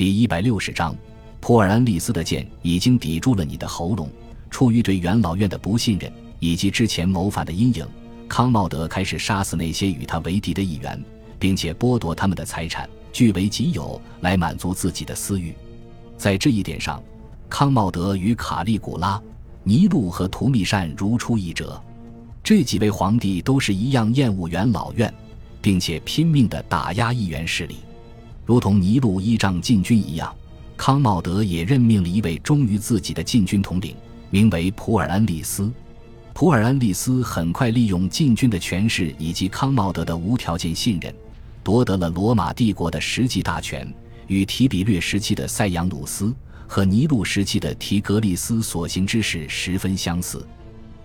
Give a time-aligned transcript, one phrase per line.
[0.00, 0.96] 第一百六十章，
[1.40, 4.08] 普尔安利斯的剑已经抵住了你的喉咙。
[4.48, 7.86] 出于对元老院的不信任以及之前谋反的阴影，
[8.26, 10.98] 康茂德开始杀死那些与他为敌的议员，
[11.38, 15.54] 并且剥夺他们的财产，据为己有，来满足自己的私欲。
[16.16, 17.02] 在这一点上，
[17.50, 19.22] 康茂德与卡利古拉、
[19.64, 21.78] 尼禄和图密善如出一辙。
[22.42, 25.12] 这几位皇帝都是一样厌恶元老院，
[25.60, 27.76] 并且拼命地打压议员势力。
[28.44, 30.34] 如同尼禄依仗禁军一样，
[30.76, 33.94] 康茂德也任命了一位忠于自己的禁军统领，
[34.30, 35.70] 名为普尔安利斯。
[36.32, 41.14] 普尔安利斯很快利用禁军的权势以及康茂德的无条件信任，
[41.62, 43.86] 夺得了罗马帝国的实际大权。
[44.26, 46.32] 与提比略时期的塞扬努斯
[46.68, 50.46] 和尼禄时期的提格利斯所行之事十分相似。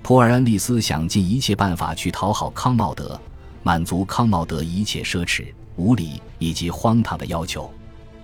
[0.04, 3.20] 普尔安利斯想尽一切办法去讨好康茂德，
[3.63, 5.45] 满足康茂德一切奢侈。
[5.77, 7.70] 无理以及荒唐的要求，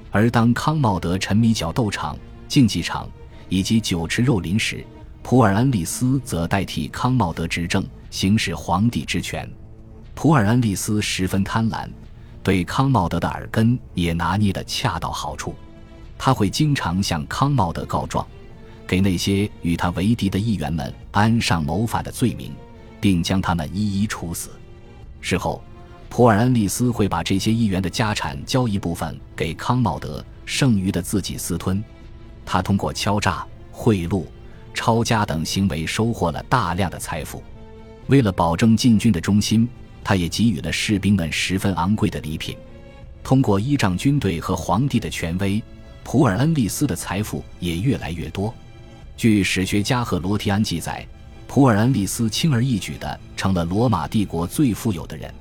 [0.09, 3.09] 而当康茂德沉迷角斗场、竞技场
[3.49, 4.85] 以及酒池肉林时，
[5.21, 9.49] 普尔安利斯则代替康茂德执政，行使皇帝之权。
[10.15, 11.89] 普尔安利斯十分贪婪，
[12.41, 15.53] 对康茂德的耳根也拿捏得恰到好处。
[16.17, 18.25] 他会经常向康茂德告状，
[18.87, 22.53] 给那些与他为敌的议员们安上谋反的罪名，
[22.99, 24.51] 并将他们一一处死。
[25.19, 25.61] 事后。
[26.11, 31.81] 普尔安利斯会把这些议员的家产交一部分给康茂德，剩余的自己私吞。
[32.45, 34.25] 他通过敲诈、贿赂、
[34.73, 37.41] 抄家等行为收获了大量的财富。
[38.07, 39.65] 为了保证禁军的忠心，
[40.03, 42.57] 他也给予了士兵们十分昂贵的礼品。
[43.23, 45.63] 通过依仗军队和皇帝的权威，
[46.03, 48.53] 普尔恩利斯的财富也越来越多。
[49.15, 51.07] 据史学家赫罗提安记载，
[51.47, 55.33] 普尔恩利斯轻而易举地成了罗马帝国最富有的人。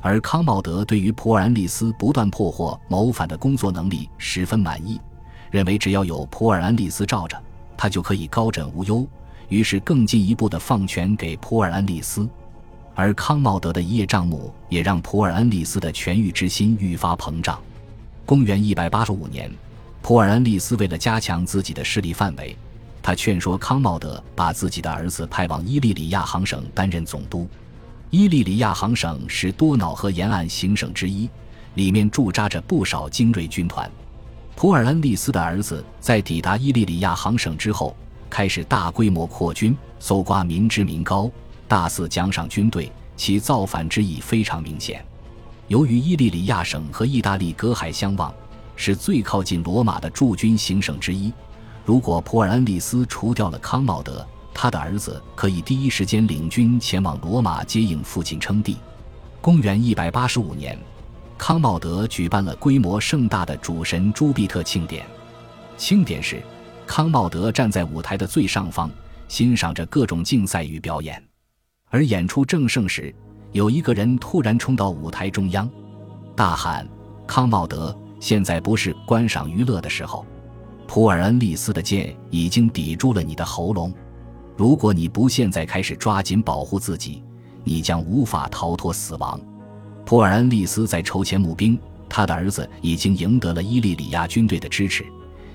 [0.00, 5.00] 而康茂德对于普尔安利斯不断破获谋反的工作能力十分满意，
[5.50, 7.36] 认为只要有普尔安利斯罩着，
[7.76, 9.06] 他就可以高枕无忧。
[9.48, 12.28] 于是更进一步的放权给普尔安利斯，
[12.94, 17.58] 而康茂德的一叶障目也让普尔安利斯的权欲之心愈发膨胀。
[18.26, 19.50] 公元一百八十五年，
[20.02, 22.54] 普尔安利斯为了加强自己的势力范围，
[23.02, 27.48] 他劝说康茂德把自己的儿子派往伊利里亚行省担任总督。
[28.10, 31.28] 伊利里亚行省是多瑙河沿岸行省之一，
[31.74, 33.90] 里面驻扎着不少精锐军团。
[34.56, 37.94] 普尔恩利斯的儿子在抵达伊利里亚行省之后，
[38.30, 41.30] 开始大规模扩军，搜刮民脂民膏，
[41.68, 45.04] 大肆奖赏军队，其造反之意非常明显。
[45.66, 48.32] 由于伊利里亚省和意大利隔海相望，
[48.74, 51.30] 是最靠近罗马的驻军行省之一。
[51.84, 54.26] 如果普尔恩利斯除掉了康茂德，
[54.60, 58.76] 他的儿子可以第一时间领军前往罗马接应父亲称帝。
[59.40, 60.76] 公元一百八十五年，
[61.38, 65.06] 康茂德举办了规模盛大的主神朱庇特庆典。
[65.76, 66.42] 庆典时，
[66.88, 68.90] 康茂德站在舞台的最上方，
[69.28, 71.22] 欣赏着各种竞赛与表演。
[71.88, 73.14] 而演出正盛时，
[73.52, 75.70] 有一个人突然冲到舞台中央，
[76.34, 76.84] 大喊
[77.28, 80.26] ：“康茂德，现在不是观赏娱乐的时候！
[80.88, 83.94] 普尔恩利斯的剑已经抵住了你的喉咙。”
[84.58, 87.22] 如果你不现在开始抓紧保护自己，
[87.62, 89.40] 你将无法逃脱死亡。
[90.04, 95.06] 普尔恩利斯在筹钱募兵，他的儿子已经赢得了伊利里亚军队的支持。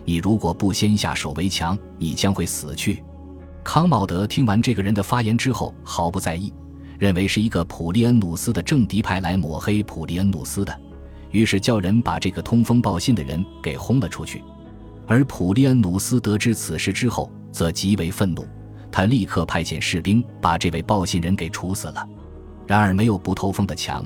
[0.06, 3.03] 你如果不先下手为强，你将会死去。
[3.62, 6.53] 康茂德听完这个人的发言之后，毫不在意，
[6.97, 10.74] 认为是一个普利恩努斯的政敌派来抹黑普利恩努斯的，
[11.31, 14.42] 于是叫人把这个通风报信的人给轰了出去。
[15.06, 18.47] 而普利恩努斯得知此事之后，则极为愤怒。
[18.94, 22.08] 他立刻派遣士兵把这位报信人给处死了。
[22.68, 24.06] 然而，没有不透风的墙。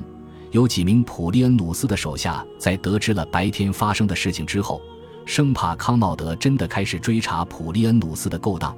[0.50, 4.80] 有几名普利恩努斯的手下在得知了白天发生的事情之后，
[5.26, 8.74] 生怕康茂德真的开始追查普利恩努斯的勾当，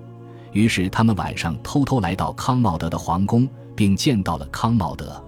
[0.51, 5.23] 于是他们晚上偷偷来到康茂德的皇宫，并见到了康茂德。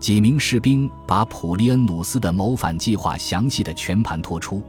[0.00, 4.60] 几名士兵把普利恩努斯的谋反计划详细的全盘托出，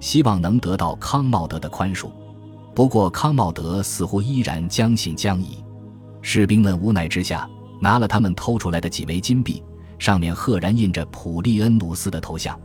[0.00, 2.10] 希望能得到康茂德的宽恕。
[2.74, 5.62] 不过，康茂德似乎依然将信将疑。
[6.22, 7.48] 士兵们无奈之下，
[7.80, 9.62] 拿了他们偷出来的几枚金币，
[9.98, 12.58] 上面赫然印着普利恩努斯的头像。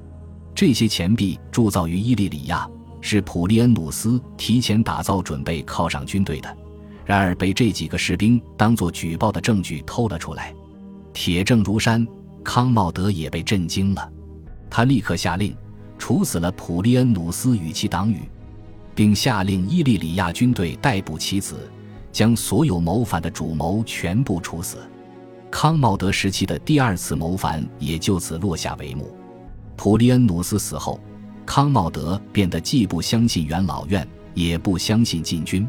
[0.56, 2.68] 这些钱币铸造于伊利里亚，
[3.02, 6.58] 是普利恩努斯提前打造准备犒赏军队的。
[7.06, 10.54] 然而，被这几个士兵当作举报的证据偷了出来，
[11.14, 12.06] 铁证如山。
[12.44, 14.12] 康茂德也被震惊了，
[14.70, 15.56] 他立刻下令
[16.00, 18.22] 处死了普利恩努斯与其党羽。
[19.00, 21.72] 并下令伊利里亚军队逮捕其子，
[22.12, 24.80] 将所有谋反的主谋全部处死。
[25.50, 29.16] 康茂德时期的第二次谋反也就此落下帷幕。
[29.78, 31.00] 普利恩努斯死后，
[31.46, 35.66] 康茂德变得既不相信元老院，也不相信禁军。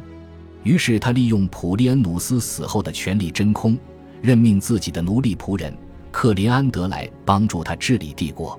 [0.65, 3.79] 于是他利用普利恩努斯死后的权力真空，
[4.21, 5.73] 任命自己的奴隶仆人
[6.11, 8.59] 克林安德来帮助他治理帝国。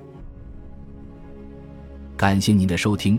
[2.16, 3.18] 感谢您的收听，